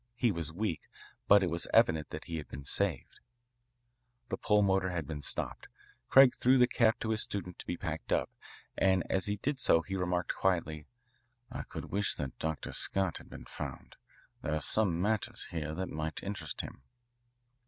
[0.15, 0.87] He was weak,
[1.27, 3.19] but it was evident that he had been saved.
[4.29, 5.67] The pulmotor had been stopped.
[6.09, 8.31] Craig threw the cap to his student to be packed up,
[8.75, 10.87] and as he did so he remarked quietly,
[11.51, 12.73] "I could wish that Dr.
[12.73, 13.95] Scott had been found.
[14.41, 16.81] There are some matters here that might interest him."